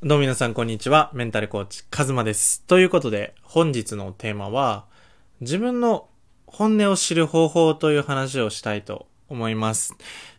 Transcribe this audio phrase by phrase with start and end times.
[0.00, 1.10] どうも皆さんこんにちは。
[1.12, 2.62] メンタルコーチ、カズマです。
[2.68, 4.84] ということで、本日のテーマは、
[5.40, 6.06] 自分の
[6.46, 9.96] 本音を知る方法という話をしたいと思います。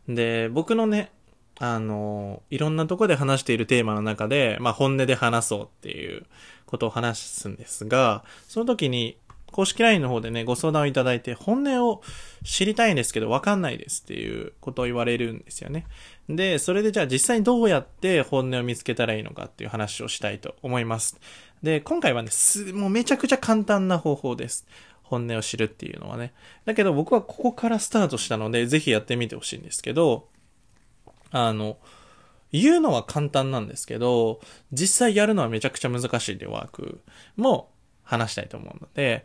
[0.07, 1.11] で、僕のね、
[1.57, 6.25] あの、いろんなとこで話しているテーマの中で、まあ本音で話そうっていう
[6.65, 9.17] ことを話すんですが、その時に、
[9.51, 12.01] 公式 LINE の方でね、ご相談をいただいて、本音を
[12.43, 15.85] 知りたいんですけど、わかんないですっていうことを言われるんですよね。
[16.27, 21.19] で、それでじゃあ実際にどうやって本音を見つけたらいいのかっていう話をしたいと思います。
[21.63, 24.67] で、今回はね、す、もうめちゃくちゃ簡単な方法です。
[25.03, 26.33] 本音を知るっていうのはね。
[26.65, 30.27] だけど僕はここからスタートしたので、ぜひやってみてほしいんですけど、
[31.31, 31.77] あの、
[32.51, 34.39] 言うのは簡単なんですけど、
[34.71, 37.01] 実際やるのはめちゃくちゃ難しいでワーク
[37.35, 37.71] も
[38.09, 39.23] 話したいと思うので、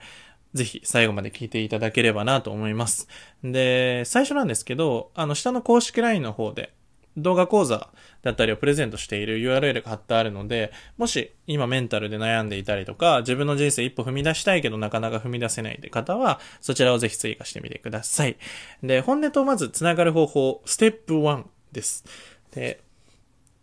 [0.52, 3.08] ぜひ最後まで聞いていただければなと思います。
[3.42, 6.72] で、最初なんですけど、あの、下の公式 LINE の方で、
[7.16, 7.90] 動画講座
[8.22, 18.36] だったりをプレゼントしている URL が貼ってあるので、もし今メンタルで悩んでいたりとか、自分の人生一歩踏み出したいけどなかなか踏み出せないって方は、そちらをぜひ追加してみてください。
[18.82, 22.04] で、本音とまずつながる方法、ステップ1です。
[22.52, 22.80] で、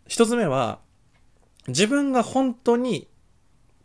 [0.06, 0.78] 一つ目は、
[1.68, 3.06] 自分が本当に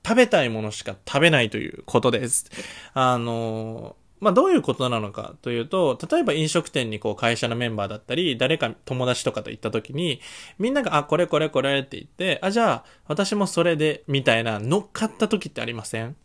[0.08, 2.50] 食べたいものしか食べないということです。
[2.94, 10.22] あの、まあ、どういうことなのかというと、例えば飲食店にこう会社のメンバーだったり、誰か友達とかと行った時に、
[10.59, 16.16] みんなが、あ、これこれこれって言って、あ、じゃあ私もそれで、みたいな乗っかった時ってありません？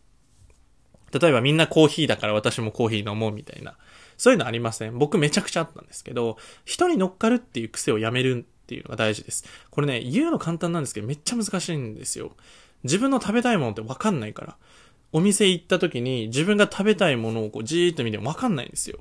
[1.11, 3.75] 例えばみんなコーヒーだから私もコーヒー飲もうみたいな。
[4.17, 4.97] そういうのありません？
[4.97, 9.45] 僕めちゃくちゃあったんですけど、人に乗っかるっていう癖をやめるっていうのが大事です。
[9.69, 12.31] これね、言うの簡単なんですけど、めっちゃ難しいんですよ。
[12.83, 14.57] 自分の食べたいものってわかんないから。
[15.11, 18.99] お店行った時に自分が食べたいものをこうじーっと見てもわかんないんですよ。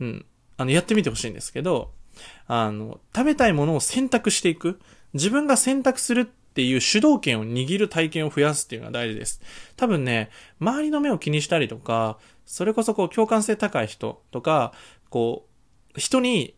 [0.00, 0.26] うん。
[0.56, 1.92] あの、やってみてほしいんですけど、
[2.48, 4.80] あの、食べたいものを選択していく。
[5.14, 9.40] 自分が選択するっていう主導権を握る体験を増やすっていうのが大事です。
[9.76, 14.72] 多分ね、周りの目を気にしたりとか、それこそこう共感性高い人とか、
[15.08, 15.46] こ
[15.96, 16.56] う、人に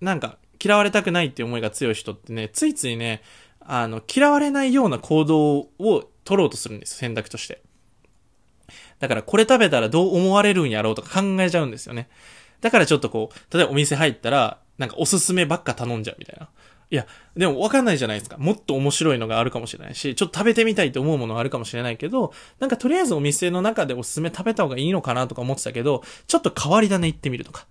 [0.00, 3.22] なんか嫌われたくないっていう思いが強い人ってね、ついついね、
[3.66, 7.62] あの、嫌われないような行動を取ろうとするんです選択として。
[8.98, 12.08] だからこれ食べたらどう思われるんやろうとか考えちゃうんですよね。
[12.60, 16.48] だからちょっとこう、例えばお店入ったら、なんかおすすめばっか頼んじゃうみたいな。
[16.90, 17.06] いや、
[17.36, 18.36] でもわかんないじゃないですか。
[18.38, 27.66] もっと面白いのがあるかもしれないし、ちょっと食べてみたいと思うものがあるかもしれないけど、なんかとりあえずお店の中でおすすめ食べた方がいいのかなとか思ってたけど、ちょっと変わり種行ってみるとか。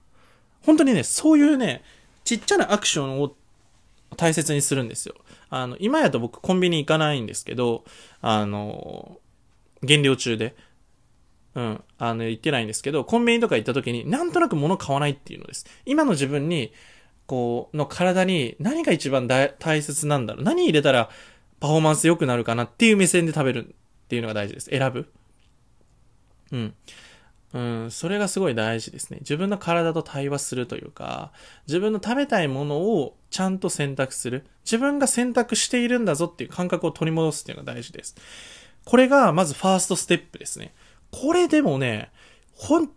[0.64, 1.84] 本当にね、そういうね、
[2.24, 3.36] ちっちゃなアクションを
[4.18, 5.16] 大切にするんですよ。
[5.50, 7.84] あの、今やと僕コンビニ行かないんですけど、
[8.22, 9.20] あの、
[9.84, 10.56] 減量中で、
[11.56, 15.66] うん、あの、行ってないんですけど、コンビニとか行った時になんとなく物買わないっていうのです。
[15.86, 16.72] 今の自分に、
[17.26, 21.10] こう、の体に何が一番大大切なんだろう何入れたら
[21.60, 24.70] パフォーマンス良くなるかなっていう目線で食べるっていうのが大事です。
[24.70, 25.08] 選ぶ。
[26.52, 26.74] うん。
[27.54, 29.18] うん、それがすごい大事ですね。
[29.22, 31.32] 自分の体と対話するというか、
[31.68, 34.46] 自分の食べたいものをちゃんと選択する。
[34.64, 38.16] 自分が選択しているんだぞっていう感覚を取り戻すっていうのが大事です。
[38.86, 40.74] これがまずファーストステップですね。
[41.12, 42.10] これでもね、
[42.56, 42.90] 本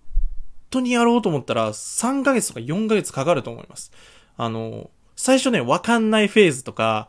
[0.71, 3.93] 当にやろうと思ったら3ヶ月とか4ヶ月かかると思います。
[4.37, 7.09] あの、最初ね、わかんないフェーズとか、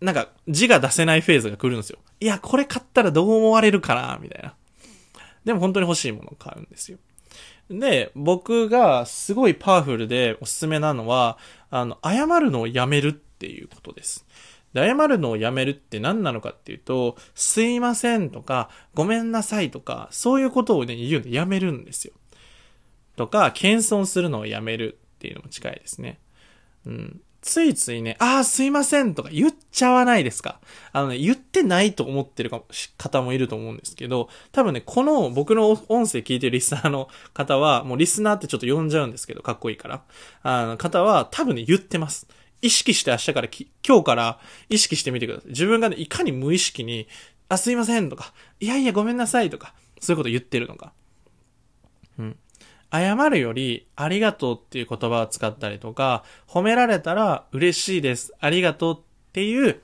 [0.00, 1.98] なんか字が出せないフェーズが来るんですよ。
[2.20, 4.54] いや、これ買ったらどう思われるかなみたいな。
[5.46, 6.98] でも本当に欲しいものを買うんですよ。
[7.70, 11.38] で、僕がすごいパワフルでおすすめなのは、
[11.70, 14.26] あの、謝るのをやめるっていうことです。
[14.72, 22.12] で、謝るのをやめるって何なのかっていうと、すいませんとか、ごめんなさいとか、そういうことをね、言うのやめるんですよ。
[23.14, 26.18] とか、謙遜するのをやめるっていうのも近いですね。
[26.86, 27.20] うん。
[27.46, 30.60] ついついね、ああ、すいませんとか言っちゃわないですか
[30.92, 32.64] あのね、言ってないと思ってるかも
[32.98, 40.02] 方もいると思うんですけど、多分ね、この僕の音声聞いてるリスナーの 方は、もうリスナーってちょっと呼んじゃうんですけど、かっこいいから。
[40.42, 42.26] あの方は多分ね、言ってます。
[42.62, 45.50] 意識して明日からき、今日から意識してみてください。
[45.50, 47.06] 自分がね、いかに無意識に、
[47.48, 50.92] あ、すいませんとか、いやいやごめんなさいとか、そういうこと言ってるのか。
[52.18, 52.36] うん。
[52.90, 58.32] 謝るより、ありがとうっていう言葉を使ったりとか、褒められたら嬉しいです。
[58.40, 59.02] ありがとうっ
[59.32, 59.80] ていう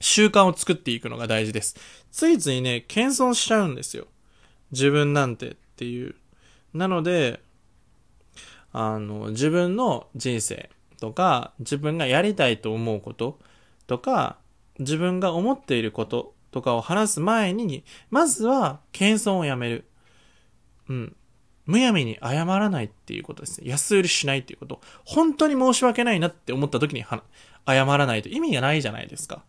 [0.00, 1.76] 習慣を作っていくのが大事です。
[2.12, 4.06] ついついね、謙遜しちゃうんですよ。
[4.70, 6.14] 自分なんてっていう。
[6.74, 7.40] なので、
[8.72, 10.68] あの、自分の人生
[11.00, 13.38] とか、自分がやりたいと思うこと
[13.86, 14.36] とか、
[14.78, 19.84] 自分が思っていることとかを話す前に、まずは謙遜をやめる。
[20.88, 21.16] うん。
[21.66, 23.68] むやみに謝らないっていうことですね。
[23.68, 24.80] 安売りしないっていうこと。
[25.04, 27.22] 本当に申し訳ないなって思った時には
[27.66, 29.42] 謝らないと意味がないじゃないですか。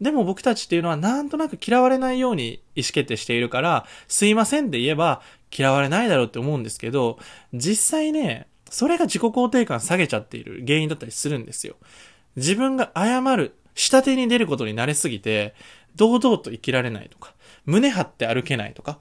[0.00, 5.22] でも僕たちっていうのはなんとなく嫌われないように意思決定しているから、すいませんって言えば
[5.56, 7.18] 嫌われないだろうって思うんですけど、
[7.52, 11.76] 実際ね、それが自己肯定感下げちゃっている原因だったりするんですよ。
[12.36, 15.54] 自分が謝る、下手に出ることに慣れすぎて、
[15.96, 17.34] 堂々と生きられないとか、
[17.66, 19.00] 胸張って歩けないとか、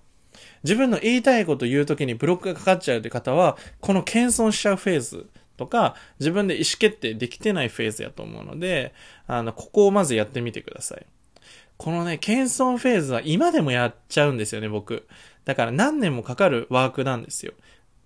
[0.67, 8.93] 自分の言いたいこと言うときにブロックがかかっちゃうって方は、この謙遜しちゃうフェーズとか、自分で意思決定できてないフェーズやと思うので、
[9.27, 11.05] あの、ここをまずやってみてください。
[11.77, 15.07] このね、謙遜フェーズは今でもやっちゃうんですよね、僕。
[15.45, 17.53] だから何年もかかるワークなんですよ。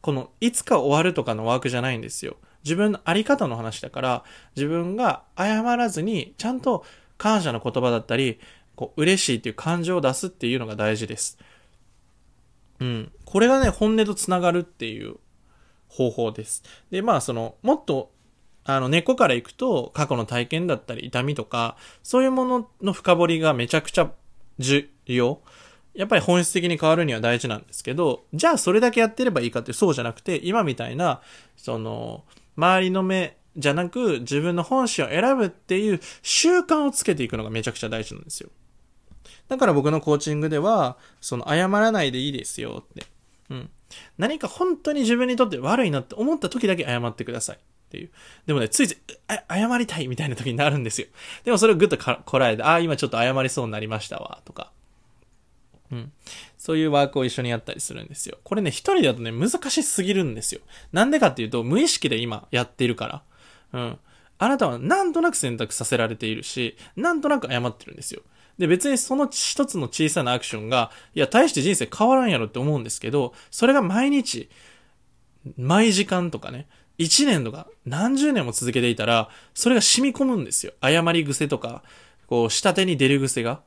[0.01, 2.37] この、いつか終わるとかのワークじゃないんですよ。
[2.63, 4.23] 自分のあり方の話だから、
[4.55, 6.85] 自分が謝らずに、ちゃんと
[7.17, 8.39] 感謝の言葉だったり、
[8.75, 11.39] こう、嬉しいっていう感情を出すっていうのが大事です。
[12.81, 13.11] うん。
[13.25, 15.15] これがね、本音と繋がるっていう
[15.87, 16.63] 方法です。
[16.89, 18.11] で、まあ、その、もっと、
[18.63, 24.11] あの、根っこから行くと、過去の体験だったり、痛みとか、そういうものの深掘りがめちゃくちゃ
[24.57, 25.41] 重要。
[25.93, 31.21] やっぱり本質的に変わるには大事なんですけど、じゃあそれだけやってればいいかってそうじゃなくて、今みたいな、
[31.57, 32.23] その、
[32.55, 38.49] 周りの目じゃなく自分の本心を選ぶっていう習慣をつけていくのがめちゃくちゃ大事なんですよ。
[39.51, 43.03] だから僕のコーチングでは、その謝らないでいいですよって。
[43.49, 43.69] うん。
[44.17, 47.57] 何か本当に自分にとって悪いなって思った時だけ謝ってください。
[47.57, 47.59] っ
[47.89, 48.11] ていう。
[48.45, 48.97] でもね、ついつい、
[49.49, 51.07] 謝りたいみたいな時になるんですよ。
[51.43, 54.71] でもそれをぐっとこらえて、ああ、今ちょっと謝りそうになりましたわ、とか。
[55.91, 56.13] うん。
[56.57, 58.37] そういうワークを一緒にやったりするんですよ。
[58.45, 60.61] これね、一人だとね、難しすぎるんですよ。
[60.93, 63.23] なんでかっていうと、無意識で今やっているか
[63.73, 63.81] ら。
[63.81, 63.99] うん。
[64.37, 68.21] あなたはなんとなく選択させられているし、なんとなく謝ってるんですよ。
[68.57, 74.49] で、別にその一つの小さなアクションが、いや、大して人生変わらんやろって思うんですけど、それが毎日、
[75.57, 76.67] 毎時間とかね、
[76.97, 80.73] 一年とか何十年も続けていたら、それが染み込むんですよ。
[80.83, 81.83] 謝り癖とか、
[82.27, 83.61] こう、下手に出る癖が。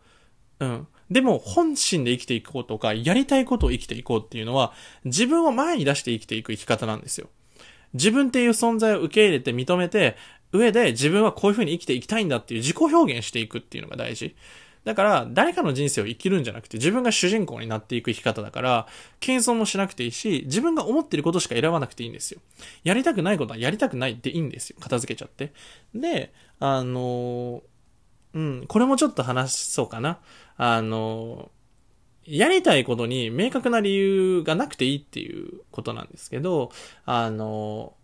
[0.61, 0.87] うん。
[1.11, 4.73] でも、本心で生きていこうとか、やりたいことを生きていこうっていうのは、
[5.05, 7.29] 自分を前に出して生きていく生き方なんですよ。
[7.93, 10.17] 自分っていう存在を受け入れて認めて、
[10.53, 14.37] 上で自分はこういう風に生きていきたいんだっていう自己表現していくっていうのが大事。
[14.85, 18.87] だから、誰かの人生を生きるんじゃなくて、自分が主人公になっていく生き方だから、
[19.21, 22.41] 謙遜もしなくていいし、自分が思ってることしか選ばなくていいんですよ。
[22.85, 24.77] やりたくないことはやりたくないっていいんですよ。
[24.81, 25.53] 片付けちゃって。
[25.95, 27.63] で、あの
[28.35, 30.19] うん、これもちょっと話そうかな。
[30.57, 31.51] あの
[32.27, 36.71] やりたいことに明確な理由がなくていいっていうことなんですけど、
[37.05, 37.95] あの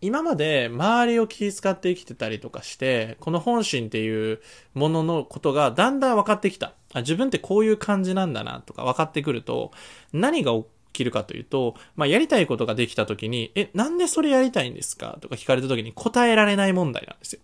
[0.00, 4.40] 今まで周りを気遣って生きてたりとかして、この本心っていう
[4.74, 6.74] もののことがだんだん分かってきた。
[6.94, 9.72] あ自分ってこういう感じなんだなとか分かってくると、
[10.12, 15.18] 何が起きるかというと、まあ、やりたいことができた時に、え、なんでそれやりたいんですか？
[15.20, 17.40] とか聞かれた時に答えられない問題なんですよ。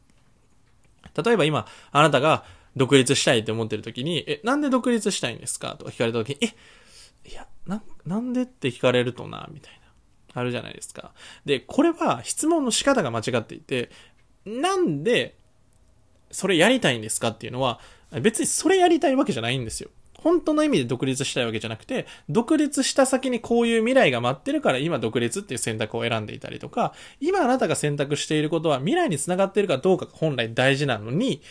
[1.24, 2.44] 例えば今、あなたが
[2.76, 5.76] 独立したいって思ってる時に、え、なんで独立したいんですか？
[5.78, 9.83] とか聞かれた時に、え、いや、な、なんでって聞かれるとな、みたいな。
[10.34, 11.12] あるじゃないですか。
[11.44, 13.90] で、これは質問の仕方が間違っていて、
[14.44, 15.36] なんで、
[16.30, 17.80] それやりたいんですかっていうのは、
[18.20, 19.90] 別にそれやりたいわけじゃないんですよ。
[20.18, 31.42] 本当の意味で独立したいわけじゃなくて、独立した先にこういう未来が待ってるから今独立っていう選択を選んでいたりとか、今あなたが選択していることは未来につながっているかどうかが本来大事なのに、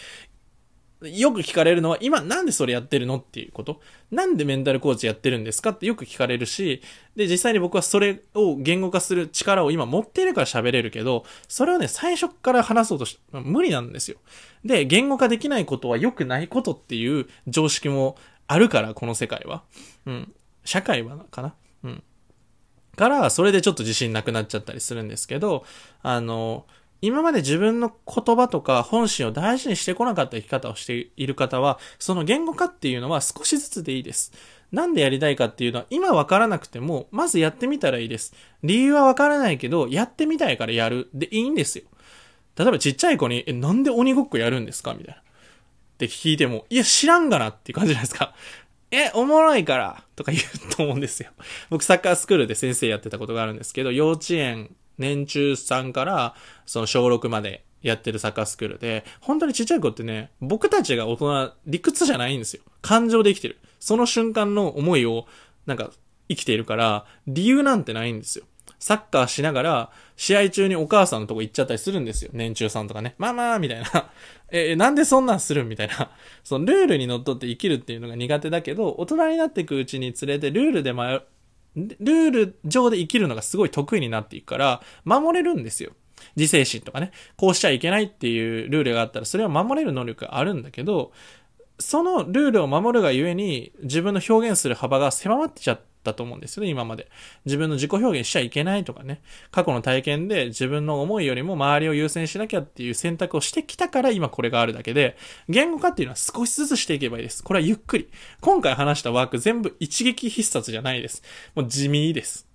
[1.09, 3.81] よく聞かれるのは、今なんでそれやってるのっていうこと？
[4.11, 5.71] なんでメンタルコーチやってるんですか？
[5.71, 6.81] ってよく聞かれるし、
[7.15, 14.17] で、実際に僕はそれを言語化する力を今持ってるから喋れるけど、それをね、最初から話そうとし、無理なんですよ。
[14.63, 19.63] で、言語化できないことは良くないことっていう常識もあるから、この世界は。
[20.05, 20.33] うん。
[20.65, 21.53] 社会はかな？
[21.83, 22.03] うん。
[22.95, 25.65] から、それでちょっと自信なくなっちゃったりするんですけど、
[26.01, 26.65] あの、
[27.03, 34.31] 今まで自分の言葉とか本心を大事にしてこなかった生き方をしている方は、その言語化っていうのは少しずつでいいです。
[34.71, 38.33] なんでやりたいかっていうのは今わからなくても、まずやってみたらいいです。
[38.63, 41.09] 理由はわからないけど、やってみたいからやる。
[41.13, 41.83] でいいんですよ。
[42.57, 44.93] 例えばちっちゃい子に、え、なんで鬼ごっこやるんですか？
[44.93, 45.19] みたいな。
[45.19, 45.23] っ
[45.97, 48.33] て聞いても、いや、知らんがなっていう感じじゃないですか。
[48.91, 51.31] え、おもろいからとか言うと思うんですよ。
[51.69, 56.35] 僕サッカースクールで先生やってたことがあるんですけど、幼稚園年中3から
[56.65, 62.63] その小6までやってるサッカースクールで、本当にちっちゃい子ってね、僕たちが大人、理屈じゃないんですよ。
[62.81, 63.59] 感情で生きてる。
[63.79, 65.27] その瞬間の思いを、
[65.65, 65.91] なんか、
[66.29, 68.45] 生きているから、理由なんてないんですよ。
[68.79, 72.31] サッカーしながら、試合中にお母さんのとこ行っちゃったりするんですよ。
[72.33, 73.15] 年中さんとかね。
[73.17, 74.09] まあまあ、みたいな。
[74.51, 76.11] え、なんでそんなんするみたいな。
[76.43, 81.21] そのルールにのっとって生きるっていうのが苦手だけど、大人になっていくうちにつれて、ルールで迷
[81.75, 85.91] ルール上で生きるのがすごい得意になっていくから、守れるんですよ。
[86.35, 91.11] 自制心とかね、こうしちゃいけないっていうルールがあったら、それは守れる能力があるんだけど、
[91.83, 97.09] そのルールを守るがゆえに、自分の表現する幅が狭まってちゃったと思うんですよね、今まで。
[97.45, 99.21] 自分の自己表現しちゃいけないとかね。
[99.51, 105.17] 過去の体験で自分の思いよりも周りを優先しなきゃっていう選択をしてきたから今これがあるだけで、
[105.49, 107.43] 言語化っていうのは少しずつしていけばいいです。
[107.43, 108.09] これはゆっくり。
[108.41, 111.21] 今回話したワーク全部一撃必殺じゃないです。
[111.55, 112.47] もう地味です。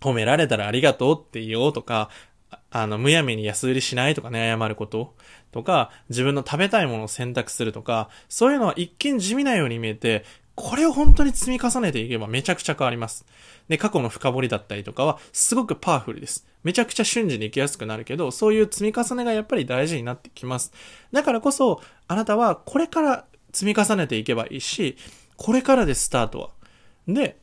[0.00, 2.08] 褒められたらありがとうって言おうとか、
[2.70, 5.14] あの、むやみに安売りしないとかね、謝ること
[5.52, 10.24] とか、自分の食べたいものを選択するとか、そういうのは一見地味なように見えて、
[10.54, 13.24] これを本当に積み重ねていけばめちゃくちゃ変わります。
[13.68, 16.48] で、過去の深掘りだったりとかはすごくパワフルです。
[16.64, 20.72] めちゃくちゃ瞬時に行きやすくなるけど、そういう積み重ねがやっぱり大事になってきます。
[21.12, 24.96] だからこそ、あなたはこれから積み重ねていけばいいし、
[25.36, 26.50] これからでスタートは。
[27.06, 27.38] で、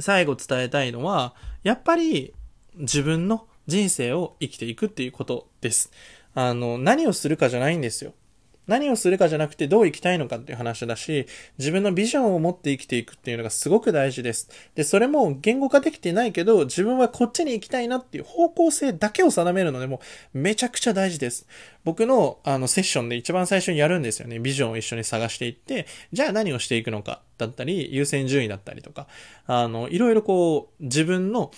[0.00, 2.34] 最後伝えたいのは、やっぱり
[2.74, 5.90] 自分の人生を生きていくっていうことです。
[6.34, 8.12] あの、何をするかじゃないんですよ。
[8.66, 11.26] 何をするかじゃなくてどう生きたいのかっていう話だし、
[11.58, 14.50] 自分のビジョンを持って生きていくっていうのがすごく大事です。
[14.74, 20.00] で、それも言語化できてないけど、自分はこっちに行きたいなっていう方向性だけを定めるのでも
[20.34, 21.46] めちゃくちゃ大事です。
[21.84, 24.40] 僕のあのセッションで一番最初にやるんですよね。
[24.40, 29.06] ビジョンを一緒に探していって、じゃあ何をしていくのかだったり、優先順位だったりとか、
[29.46, 31.52] あの、いろいろこう、自分の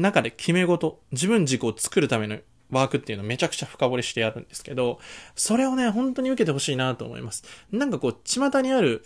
[0.00, 2.38] 中で決め事、自分軸を作るための
[2.70, 4.98] ワークっていうのをめちゃくちゃ深掘りしてやるんですけど、
[5.34, 7.44] それをね、本当に受けてほしいなと思います。
[7.72, 9.04] なんかこう、巷にある、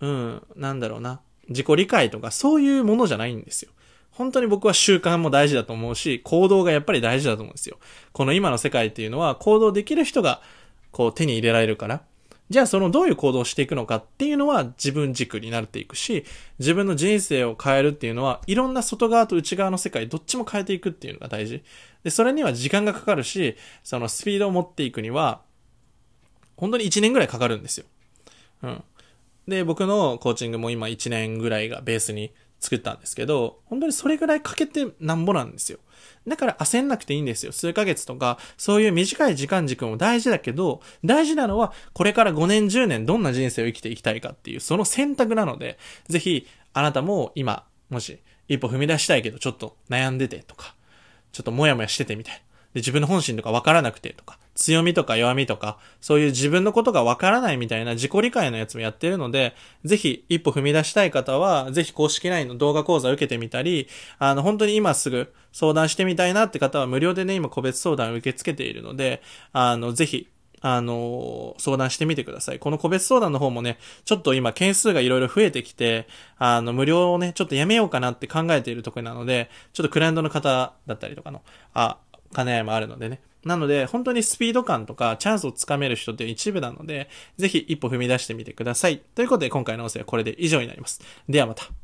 [0.00, 3.72] うん、なんだろうな、自己理解とかそういうものじゃないんですよ。
[4.10, 7.78] 本当に僕は習慣も大事だと思うし、行動がやっぱり大事だと思うんですよ。
[8.12, 10.42] この今の世界っていうのは行動できる人が
[10.90, 12.02] こう手に入れられるから、
[12.50, 16.24] じゃあそのどういう行動をしていくのかっていうのは自分軸になっていくし、
[16.58, 21.62] 自分の人生を変えるっていうのは、いろんな外側と内側の世界どっちも変えていくっていうのが大事。
[22.04, 25.40] で、それには時間がかかるし、そのスピードを持っていくには、
[26.56, 27.86] 本当に1年ぐらいかかるんですよ。
[28.62, 28.84] うん。
[29.48, 32.32] で、僕のコーチングも今1年ぐらいがベースに
[32.62, 35.80] 作ったんですけど、本当にそれぐらいかけてなんぼなんですよ。
[36.26, 37.50] だから焦んなくていいんですよ。
[37.50, 45.78] 数ヶ月とか、そういう短い時間軸も大事だけど、大事なのは、これから5年、10年、どんな人生を生きていきたいかっていう、その選択なので、
[46.08, 50.76] ぜひ、あなたも今、もし、一歩踏み出したいけど、ちょっと悩んでてとか、
[51.32, 52.42] ちょっともやもやしててみたい。
[52.74, 63.88] で、自分の本心とかわからなくてとか、強みとか弱みとか、そういう自分のことがわからないみたいな自己理解のやつもやってるので、ぜひ一歩踏み出したい方は、ぜひ公式 LINE の動画講座を受けてみたり、
[64.18, 70.28] あの、本当に今すぐ相談してみたいなって方は無料でね、今個別相談を受け付けているので、あの、ぜひ、
[70.64, 72.60] あの、相談してみてください。
[72.60, 76.06] この個別相談の方もね、ちょっと今件数がいろいろ増えてきて、
[76.38, 81.42] あの、無料をね、ちょっとやめようかなって考えているところなので、ちょっとクライアントの方だったりとかの、
[81.74, 81.98] あ、
[82.34, 89.02] 兼ね合いもあるのでね、なので、本当にスピード感とかチャンスをつかめる人って一部なので、ぜひ一歩踏み出してみてください。
[89.14, 91.00] ということで、今回の音声はこれで以上になります。
[91.28, 91.81] ではまた。